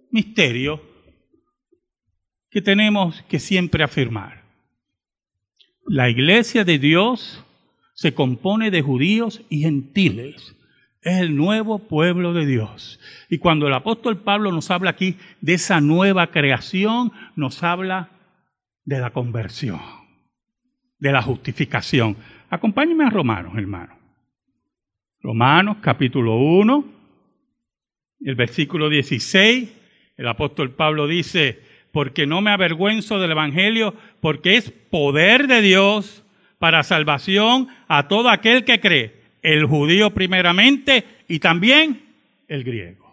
misterio 0.10 0.82
que 2.50 2.62
tenemos 2.62 3.21
que 3.24 3.39
siempre 3.39 3.84
afirmar. 3.84 4.45
La 5.86 6.10
iglesia 6.10 6.63
de 6.63 6.80
Dios 6.80 7.43
se 7.93 8.13
compone 8.13 8.71
de 8.71 8.82
judíos 8.82 9.41
y 9.50 9.63
gentiles 9.63 10.56
es 11.02 11.17
el 11.17 11.36
nuevo 11.36 11.80
pueblo 11.80 12.32
de 12.32 12.45
Dios. 12.45 13.02
Y 13.30 13.39
cuando 13.39 13.67
el 13.67 13.74
apóstol 13.74 14.21
Pablo 14.21 14.54
nos 14.54 14.71
habla 14.71 14.91
aquí 14.91 15.17
de 15.41 15.56
esa 15.56 15.82
nueva 15.82 16.28
creación, 16.28 17.12
nos 17.36 17.63
habla 17.63 18.12
de 18.86 19.00
la 19.00 19.10
conversión, 19.10 19.82
de 21.00 21.12
la 21.12 21.21
justificación. 21.21 22.15
Acompáñenme 22.50 23.04
a 23.04 23.10
Romanos, 23.10 23.58
hermano. 23.58 23.93
Romanos 25.21 25.78
capítulo 25.82 26.38
1, 26.38 26.95
el 28.23 28.36
versículo 28.36 28.89
16, 28.89 29.69
el 30.17 30.28
apóstol 30.28 30.71
Pablo 30.71 31.08
dice, 31.08 31.62
porque 31.91 32.25
no 32.28 32.41
me 32.41 32.51
avergüenzo 32.51 33.19
del 33.19 33.32
Evangelio, 33.32 33.95
porque 34.19 34.58
es 34.58 34.71
poder 34.71 35.47
de 35.47 35.62
Dios 35.62 36.23
para 36.60 36.84
salvación 36.84 37.67
a 37.88 38.08
todo 38.08 38.30
aquel 38.30 38.63
que 38.65 38.80
cree 38.80 39.23
el 39.41 39.65
judío 39.65 40.13
primeramente 40.13 41.06
y 41.28 41.39
también 41.39 42.01
el 42.47 42.63
griego. 42.63 43.06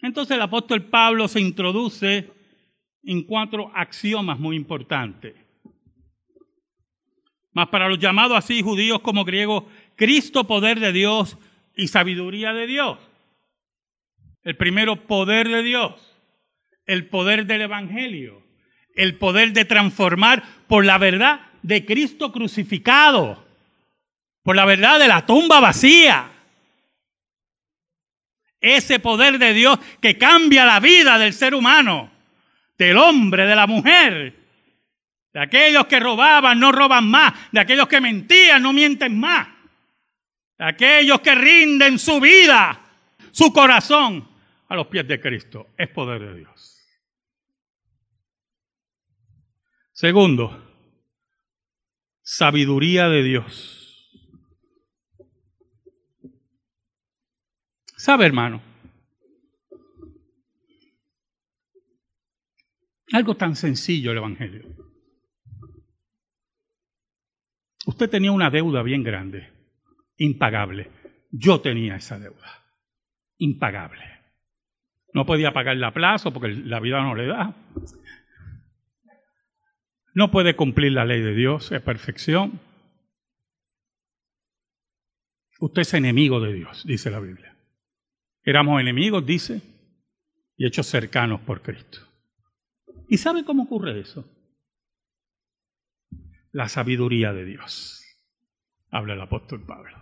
Entonces 0.00 0.36
el 0.36 0.42
apóstol 0.42 0.84
Pablo 0.84 1.26
se 1.26 1.40
introduce 1.40 2.30
en 3.02 3.22
cuatro 3.22 3.72
axiomas 3.74 4.38
muy 4.38 4.54
importantes. 4.54 5.34
Mas 7.52 7.68
para 7.68 7.88
los 7.88 7.98
llamados 7.98 8.38
así, 8.38 8.62
judíos 8.62 9.00
como 9.00 9.24
griegos, 9.24 9.64
Cristo 9.96 10.44
poder 10.46 10.78
de 10.78 10.92
Dios 10.92 11.36
y 11.74 11.88
sabiduría 11.88 12.52
de 12.52 12.66
Dios. 12.68 12.98
El 14.44 14.56
primero, 14.56 15.06
poder 15.06 15.48
de 15.48 15.62
Dios. 15.62 15.94
El 16.86 17.08
poder 17.08 17.46
del 17.46 17.62
Evangelio. 17.62 18.42
El 18.94 19.16
poder 19.16 19.52
de 19.52 19.64
transformar 19.64 20.42
por 20.66 20.84
la 20.84 20.98
verdad 20.98 21.40
de 21.62 21.84
Cristo 21.84 22.32
crucificado 22.32 23.48
por 24.48 24.56
la 24.56 24.64
verdad 24.64 24.98
de 24.98 25.08
la 25.08 25.26
tumba 25.26 25.60
vacía. 25.60 26.30
Ese 28.62 28.98
poder 28.98 29.38
de 29.38 29.52
Dios 29.52 29.78
que 30.00 30.16
cambia 30.16 30.64
la 30.64 30.80
vida 30.80 31.18
del 31.18 31.34
ser 31.34 31.54
humano, 31.54 32.10
del 32.78 32.96
hombre, 32.96 33.44
de 33.44 33.54
la 33.54 33.66
mujer, 33.66 34.34
de 35.34 35.40
aquellos 35.40 35.84
que 35.86 36.00
robaban, 36.00 36.58
no 36.58 36.72
roban 36.72 37.06
más, 37.06 37.34
de 37.52 37.60
aquellos 37.60 37.88
que 37.88 38.00
mentían, 38.00 38.62
no 38.62 38.72
mienten 38.72 39.20
más, 39.20 39.48
de 40.56 40.64
aquellos 40.64 41.20
que 41.20 41.34
rinden 41.34 41.98
su 41.98 42.18
vida, 42.18 42.80
su 43.30 43.52
corazón 43.52 44.27
a 44.68 44.76
los 44.76 44.86
pies 44.86 45.06
de 45.08 45.20
Cristo. 45.20 45.68
Es 45.76 45.88
poder 45.88 46.20
de 46.20 46.38
Dios. 46.38 46.74
Segundo, 49.92 50.64
sabiduría 52.22 53.08
de 53.08 53.22
Dios. 53.22 53.74
¿Sabe, 57.96 58.26
hermano? 58.26 58.62
Algo 63.12 63.36
tan 63.36 63.56
sencillo 63.56 64.12
el 64.12 64.18
Evangelio. 64.18 64.68
Usted 67.86 68.10
tenía 68.10 68.30
una 68.30 68.50
deuda 68.50 68.82
bien 68.82 69.02
grande, 69.02 69.50
impagable. 70.18 70.90
Yo 71.30 71.60
tenía 71.60 71.96
esa 71.96 72.18
deuda, 72.18 72.64
impagable. 73.38 74.17
No 75.18 75.26
podía 75.26 75.52
pagarla 75.52 75.88
a 75.88 75.92
plazo 75.92 76.32
porque 76.32 76.46
la 76.46 76.78
vida 76.78 77.02
no 77.02 77.16
le 77.16 77.26
da. 77.26 77.52
No 80.14 80.30
puede 80.30 80.54
cumplir 80.54 80.92
la 80.92 81.04
ley 81.04 81.20
de 81.20 81.34
Dios, 81.34 81.72
es 81.72 81.82
perfección. 81.82 82.60
Usted 85.58 85.82
es 85.82 85.94
enemigo 85.94 86.38
de 86.38 86.52
Dios, 86.52 86.84
dice 86.86 87.10
la 87.10 87.18
Biblia. 87.18 87.52
Éramos 88.44 88.80
enemigos, 88.80 89.26
dice, 89.26 89.60
y 90.56 90.64
hechos 90.64 90.86
cercanos 90.86 91.40
por 91.40 91.62
Cristo. 91.62 91.98
¿Y 93.08 93.18
sabe 93.18 93.44
cómo 93.44 93.64
ocurre 93.64 93.98
eso? 93.98 94.24
La 96.52 96.68
sabiduría 96.68 97.32
de 97.32 97.44
Dios, 97.44 98.04
habla 98.92 99.14
el 99.14 99.20
apóstol 99.20 99.66
Pablo. 99.66 99.98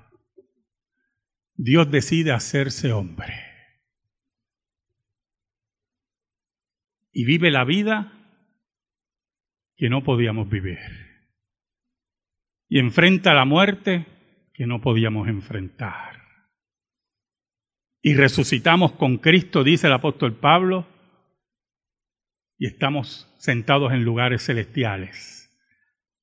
Dios 1.55 1.91
decide 1.91 2.33
hacerse 2.33 2.93
hombre 2.93 3.56
y 7.19 7.25
vive 7.25 7.51
la 7.51 7.65
vida 7.65 8.13
que 9.75 9.89
no 9.89 10.05
podíamos 10.05 10.51
vivir 10.51 10.79
y 12.69 12.79
enfrenta 12.79 13.33
la 13.33 13.47
muerte 13.47 14.05
que 14.53 14.67
no 14.67 14.83
podíamos 14.83 15.27
enfrentar 15.27 16.21
y 18.03 18.15
resucitamos 18.15 18.93
con 18.93 19.17
Cristo, 19.17 19.65
dice 19.65 19.87
el 19.87 19.95
apóstol 19.95 20.37
Pablo, 20.37 20.87
y 22.59 22.67
estamos 22.67 23.35
sentados 23.39 23.93
en 23.93 24.05
lugares 24.05 24.45
celestiales, 24.45 25.51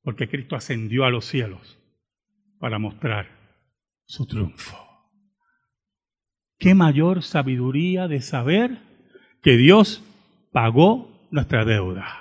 porque 0.04 0.30
Cristo 0.30 0.56
ascendió 0.56 1.06
a 1.06 1.10
los 1.10 1.26
cielos 1.26 1.80
para 2.60 2.78
mostrar 2.78 3.28
su 4.06 4.28
triunfo. 4.28 4.78
Qué 6.60 6.76
mayor 6.76 7.24
sabiduría 7.24 8.08
de 8.08 8.22
saber 8.22 8.78
que 9.42 9.58
Dios 9.58 10.04
pagó 10.54 11.28
nuestra 11.32 11.66
deuda. 11.66 12.20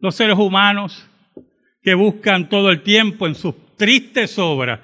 Los 0.00 0.16
seres 0.16 0.36
humanos 0.36 1.08
que 1.82 1.94
buscan 1.94 2.48
todo 2.48 2.70
el 2.70 2.82
tiempo 2.82 3.28
en 3.28 3.36
sus 3.36 3.76
tristes 3.76 4.38
obras 4.38 4.80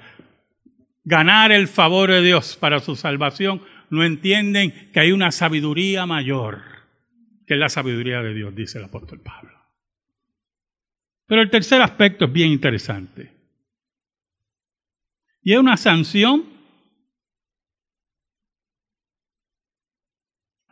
ganar 1.03 1.51
el 1.51 1.67
favor 1.67 2.11
de 2.11 2.21
Dios 2.21 2.55
para 2.55 2.79
su 2.79 2.95
salvación, 2.95 3.61
no 3.89 4.05
entienden 4.05 4.91
que 4.93 5.01
hay 5.01 5.11
una 5.11 5.31
sabiduría 5.31 6.05
mayor, 6.05 6.61
que 7.45 7.55
la 7.55 7.67
sabiduría 7.67 8.21
de 8.21 8.33
Dios, 8.33 8.55
dice 8.55 8.77
el 8.77 8.85
apóstol 8.85 9.19
Pablo. 9.19 9.51
Pero 11.27 11.41
el 11.41 11.49
tercer 11.49 11.81
aspecto 11.81 12.25
es 12.25 12.31
bien 12.31 12.51
interesante. 12.51 13.33
Y 15.41 15.53
es 15.53 15.59
una 15.59 15.75
sanción 15.75 16.52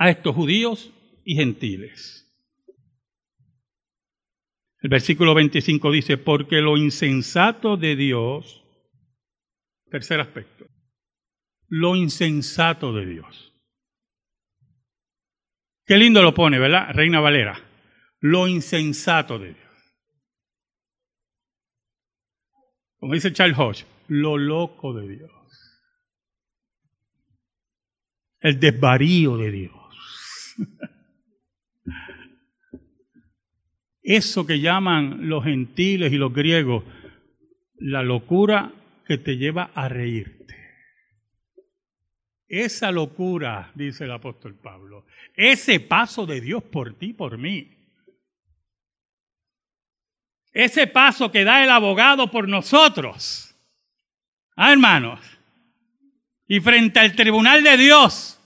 a 0.02 0.10
estos 0.10 0.36
judíos 0.36 0.92
y 1.24 1.36
gentiles. 1.36 2.18
El 4.80 4.90
versículo 4.90 5.36
25 5.36 5.92
dice, 5.92 6.18
porque 6.18 6.62
lo 6.62 6.78
insensato 6.78 7.78
de 7.78 7.96
Dios 7.96 8.62
Tercer 9.92 10.22
aspecto. 10.22 10.66
Lo 11.68 11.98
insensato 11.98 12.94
de 12.94 13.06
Dios. 13.06 13.54
Qué 15.86 15.98
lindo 15.98 16.22
lo 16.22 16.34
pone, 16.34 16.58
¿verdad? 16.58 16.88
Reina 16.94 17.20
Valera. 17.20 17.68
lo 18.24 18.48
insensato 18.48 19.38
de 19.40 19.54
Dios. 19.56 19.72
Como 23.00 23.16
dice 23.16 23.34
Charles 23.34 23.58
Hodge, 23.58 23.86
lo 24.08 24.38
loco 24.38 24.94
de 24.94 25.08
Dios. 25.08 25.32
El 28.40 28.60
desvarío 28.60 29.38
de 29.38 29.52
Dios. 29.52 29.81
Eso 34.04 34.46
que 34.48 34.60
llaman 34.60 35.30
los 35.30 35.44
gentiles 35.44 36.12
y 36.12 36.18
los 36.18 36.34
griegos, 36.34 36.84
la 37.78 38.02
locura 38.04 38.74
que 39.06 39.18
te 39.18 39.38
lleva 39.38 39.72
a 39.76 39.88
reírte. 39.90 40.42
Esa 42.48 42.92
locura, 42.92 43.72
dice 43.76 44.04
el 44.04 44.12
apóstol 44.12 44.56
Pablo, 44.56 45.06
ese 45.36 45.80
paso 45.80 46.26
de 46.26 46.42
Dios 46.42 46.64
por 46.64 46.94
ti, 46.96 47.14
por 47.14 47.38
mí, 47.38 47.78
ese 50.52 50.88
paso 50.88 51.32
que 51.32 51.46
da 51.46 51.64
el 51.64 51.70
abogado 51.70 52.30
por 52.30 52.50
nosotros, 52.50 53.56
ah, 54.58 54.74
hermanos, 54.74 55.20
y 56.46 56.60
frente 56.60 57.00
al 57.00 57.16
tribunal 57.16 57.64
de 57.64 57.78
Dios, 57.78 58.41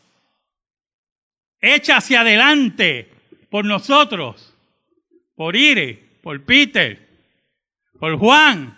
echa 1.62 1.98
hacia 1.98 2.22
adelante 2.22 3.12
por 3.50 3.66
nosotros, 3.66 4.56
por 5.36 5.56
Ire, 5.56 6.20
por 6.22 6.44
Peter, 6.44 7.08
por 8.00 8.18
Juan, 8.18 8.76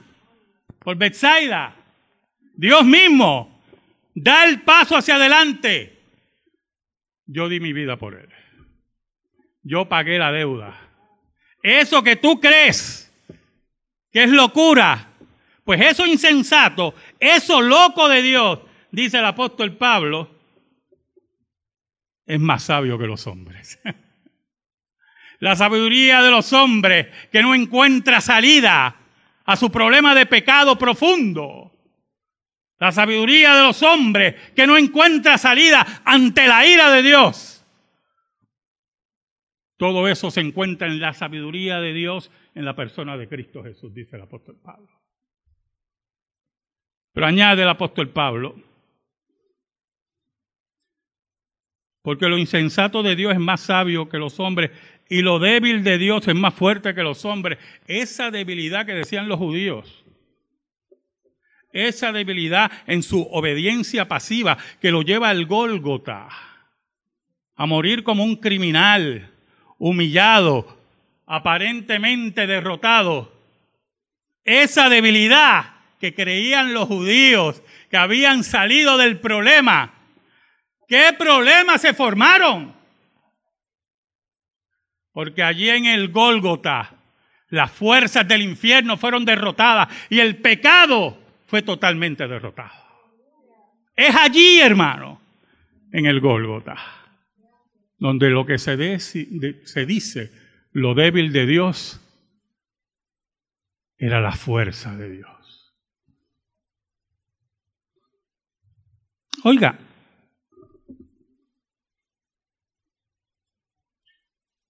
por 0.79 0.97
Betsaida, 0.97 1.75
Dios 2.53 2.85
mismo 2.85 3.61
da 4.15 4.45
el 4.45 4.61
paso 4.61 4.97
hacia 4.97 5.15
adelante. 5.15 5.97
Yo 7.25 7.49
di 7.49 7.59
mi 7.59 7.73
vida 7.73 7.97
por 7.97 8.15
él. 8.15 8.29
Yo 9.63 9.89
pagué 9.89 10.17
la 10.17 10.31
deuda. 10.31 10.79
Eso 11.61 12.01
que 12.03 12.15
tú 12.15 12.39
crees 12.39 13.13
que 14.11 14.23
es 14.23 14.29
locura, 14.29 15.09
pues 15.63 15.81
eso 15.81 16.05
insensato, 16.05 16.95
eso 17.19 17.61
loco 17.61 18.07
de 18.07 18.21
Dios, 18.21 18.59
dice 18.91 19.19
el 19.19 19.25
apóstol 19.25 19.75
Pablo, 19.75 20.36
es 22.27 22.39
más 22.39 22.63
sabio 22.63 22.99
que 22.99 23.07
los 23.07 23.25
hombres. 23.25 23.79
La 25.39 25.55
sabiduría 25.55 26.21
de 26.21 26.31
los 26.31 26.51
hombres 26.51 27.07
que 27.31 27.41
no 27.41 27.55
encuentra 27.55 28.21
salida 28.21 28.95
a 29.45 29.55
su 29.55 29.71
problema 29.71 30.13
de 30.13 30.25
pecado 30.25 30.77
profundo. 30.77 31.71
La 32.79 32.91
sabiduría 32.91 33.55
de 33.55 33.63
los 33.63 33.81
hombres 33.81 34.35
que 34.55 34.67
no 34.67 34.77
encuentra 34.77 35.37
salida 35.37 36.01
ante 36.03 36.47
la 36.47 36.65
ira 36.65 36.91
de 36.91 37.01
Dios. 37.01 37.65
Todo 39.77 40.07
eso 40.07 40.31
se 40.31 40.41
encuentra 40.41 40.87
en 40.87 40.99
la 40.99 41.13
sabiduría 41.13 41.79
de 41.79 41.93
Dios 41.93 42.31
en 42.55 42.65
la 42.65 42.75
persona 42.75 43.15
de 43.15 43.29
Cristo 43.29 43.63
Jesús, 43.63 43.93
dice 43.93 44.15
el 44.15 44.23
apóstol 44.23 44.59
Pablo. 44.61 44.89
Pero 47.13 47.27
añade 47.27 47.61
el 47.61 47.69
apóstol 47.69 48.09
Pablo, 48.09 48.55
porque 52.07 52.29
lo 52.29 52.37
insensato 52.37 53.03
de 53.03 53.17
Dios 53.17 53.33
es 53.33 53.39
más 53.39 53.59
sabio 53.59 54.07
que 54.07 54.17
los 54.17 54.39
hombres 54.39 54.71
y 55.09 55.21
lo 55.23 55.39
débil 55.39 55.83
de 55.83 55.97
Dios 55.97 56.25
es 56.25 56.35
más 56.35 56.53
fuerte 56.53 56.95
que 56.95 57.03
los 57.03 57.25
hombres. 57.25 57.59
Esa 57.85 58.31
debilidad 58.31 58.85
que 58.85 58.93
decían 58.93 59.27
los 59.27 59.37
judíos, 59.37 60.05
esa 61.73 62.13
debilidad 62.13 62.71
en 62.85 63.03
su 63.03 63.23
obediencia 63.23 64.07
pasiva 64.07 64.57
que 64.79 64.89
lo 64.89 65.01
lleva 65.01 65.27
al 65.27 65.47
Gólgota, 65.47 66.29
a 67.57 67.65
morir 67.65 68.03
como 68.03 68.23
un 68.23 68.37
criminal, 68.37 69.29
humillado, 69.77 70.77
aparentemente 71.25 72.47
derrotado, 72.47 73.33
esa 74.45 74.87
debilidad 74.87 75.75
que 75.99 76.13
creían 76.13 76.73
los 76.73 76.87
judíos 76.87 77.61
que 77.91 77.97
habían 77.97 78.45
salido 78.45 78.97
del 78.97 79.19
problema, 79.19 79.96
¿qué 80.87 81.13
problemas 81.17 81.81
se 81.81 81.93
formaron? 81.93 82.75
Porque 85.11 85.43
allí 85.43 85.69
en 85.69 85.85
el 85.85 86.09
Gólgota 86.09 86.93
las 87.49 87.71
fuerzas 87.71 88.27
del 88.27 88.41
infierno 88.41 88.97
fueron 88.97 89.25
derrotadas 89.25 89.87
y 90.09 90.19
el 90.19 90.37
pecado 90.37 91.17
fue 91.47 91.61
totalmente 91.61 92.27
derrotado. 92.27 92.85
Es 93.95 94.15
allí, 94.15 94.59
hermano, 94.59 95.21
en 95.91 96.05
el 96.05 96.19
Gólgota, 96.19 96.77
donde 97.97 98.29
lo 98.29 98.45
que 98.45 98.57
se, 98.57 98.99
se 98.99 99.85
dice 99.85 100.31
lo 100.71 100.93
débil 100.93 101.33
de 101.33 101.47
Dios 101.47 101.99
era 103.97 104.21
la 104.21 104.33
fuerza 104.33 104.95
de 104.95 105.09
Dios. 105.09 105.73
Oiga, 109.43 109.79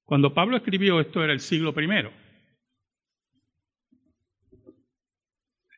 cuando 0.08 0.34
Pablo 0.34 0.56
escribió 0.56 1.02
esto 1.02 1.22
era 1.22 1.34
el 1.34 1.41
siglo 1.41 1.74
primero. 1.74 2.13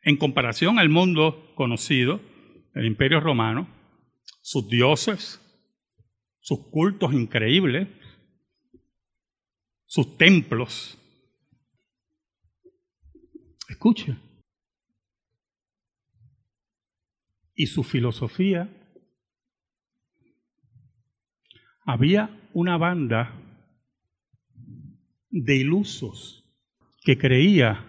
En 0.04 0.18
comparación 0.18 0.78
al 0.78 0.88
mundo 0.88 1.52
conocido, 1.56 2.22
el 2.76 2.86
imperio 2.86 3.22
romano, 3.22 3.68
sus 4.42 4.70
dioses, 4.70 5.42
sus 6.42 6.70
cultos 6.70 7.12
increíbles, 7.12 7.88
sus 9.88 10.16
templos. 10.16 10.96
Escuche. 13.68 14.16
Y 17.56 17.66
su 17.66 17.84
filosofía. 17.84 18.70
Había 21.84 22.30
una 22.54 22.78
banda 22.78 23.49
de 25.30 25.56
ilusos 25.56 26.46
que 27.02 27.18
creía 27.18 27.86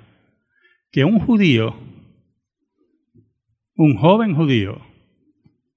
que 0.91 1.05
un 1.05 1.21
judío, 1.21 1.77
un 3.75 3.97
joven 3.97 4.35
judío, 4.35 4.81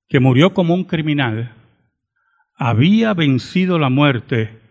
que 0.08 0.20
murió 0.20 0.54
como 0.54 0.74
un 0.74 0.84
criminal, 0.84 1.56
había 2.56 3.14
vencido 3.14 3.80
la 3.80 3.90
muerte 3.90 4.64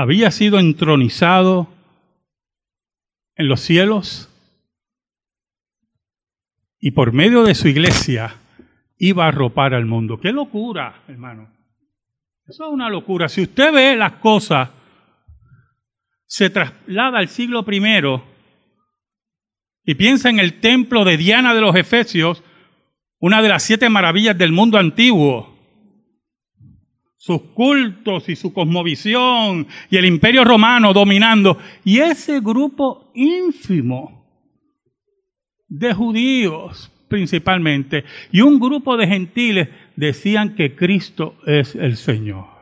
había 0.00 0.30
sido 0.30 0.60
entronizado 0.60 1.66
en 3.34 3.48
los 3.48 3.60
cielos 3.60 4.32
y 6.78 6.92
por 6.92 7.12
medio 7.12 7.42
de 7.42 7.56
su 7.56 7.66
iglesia 7.66 8.36
iba 8.96 9.24
a 9.24 9.28
arropar 9.28 9.74
al 9.74 9.86
mundo. 9.86 10.20
¡Qué 10.20 10.30
locura, 10.30 11.02
hermano! 11.08 11.48
Eso 12.46 12.66
es 12.66 12.70
una 12.72 12.88
locura. 12.88 13.28
Si 13.28 13.42
usted 13.42 13.72
ve 13.72 13.96
las 13.96 14.12
cosas, 14.14 14.70
se 16.28 16.50
traslada 16.50 17.18
al 17.18 17.28
siglo 17.28 17.64
primero 17.64 18.24
y 19.84 19.96
piensa 19.96 20.30
en 20.30 20.38
el 20.38 20.60
templo 20.60 21.04
de 21.04 21.16
Diana 21.16 21.54
de 21.54 21.60
los 21.62 21.74
Efesios, 21.74 22.44
una 23.18 23.42
de 23.42 23.48
las 23.48 23.64
siete 23.64 23.88
maravillas 23.88 24.38
del 24.38 24.52
mundo 24.52 24.78
antiguo 24.78 25.58
sus 27.18 27.42
cultos 27.52 28.28
y 28.28 28.36
su 28.36 28.54
cosmovisión 28.54 29.66
y 29.90 29.96
el 29.96 30.04
imperio 30.04 30.44
romano 30.44 30.92
dominando. 30.92 31.58
Y 31.84 31.98
ese 31.98 32.40
grupo 32.40 33.10
ínfimo 33.14 34.24
de 35.66 35.92
judíos 35.92 36.90
principalmente 37.08 38.04
y 38.30 38.40
un 38.40 38.60
grupo 38.60 38.96
de 38.96 39.06
gentiles 39.06 39.68
decían 39.96 40.54
que 40.54 40.76
Cristo 40.76 41.34
es 41.46 41.74
el 41.74 41.96
Señor. 41.96 42.57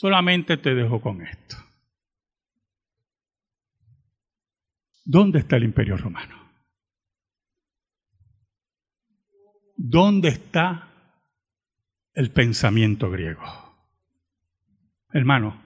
Solamente 0.00 0.56
te 0.56 0.74
dejo 0.74 0.98
con 0.98 1.20
esto. 1.20 1.56
¿Dónde 5.04 5.40
está 5.40 5.56
el 5.56 5.64
imperio 5.64 5.98
romano? 5.98 6.36
¿Dónde 9.76 10.28
está 10.28 10.88
el 12.14 12.32
pensamiento 12.32 13.10
griego? 13.10 13.44
Hermano, 15.12 15.60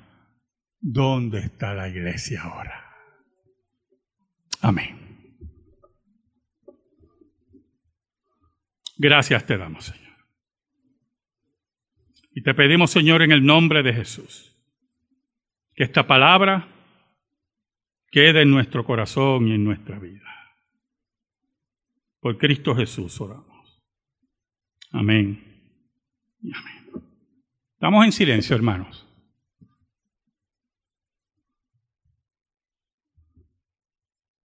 ¿dónde 0.81 1.39
está 1.39 1.73
la 1.73 1.89
iglesia 1.89 2.43
ahora? 2.43 2.93
Amén. 4.63 5.47
Gracias 8.97 9.47
te 9.47 9.57
damos, 9.57 9.85
Señor. 9.85 10.04
Y 12.35 12.43
te 12.43 12.53
pedimos, 12.53 12.91
Señor, 12.91 13.23
en 13.23 13.31
el 13.31 13.47
nombre 13.47 13.83
de 13.83 13.93
Jesús, 13.93 14.53
que 15.75 15.85
esta 15.85 16.07
palabra 16.07 16.69
quede 18.11 18.43
en 18.43 18.51
nuestro 18.51 18.85
corazón 18.85 19.47
y 19.49 19.55
en 19.55 19.65
nuestra 19.65 19.99
vida. 20.01 20.21
Por 22.19 22.37
Cristo 22.37 22.75
Jesús 22.75 23.21
oramos. 23.21 23.83
Amén. 24.91 25.45
Amén. 26.43 27.05
Estamos 27.75 28.05
en 28.05 28.13
silencio, 28.13 28.57
hermanos. 28.57 29.04